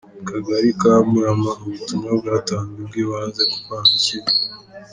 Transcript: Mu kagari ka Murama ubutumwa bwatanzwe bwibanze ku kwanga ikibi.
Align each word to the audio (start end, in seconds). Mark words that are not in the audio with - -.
Mu 0.15 0.23
kagari 0.29 0.69
ka 0.81 0.93
Murama 1.11 1.51
ubutumwa 1.63 2.09
bwatanzwe 2.19 2.79
bwibanze 2.87 3.41
ku 3.51 3.57
kwanga 3.63 3.91
ikibi. 3.99 4.31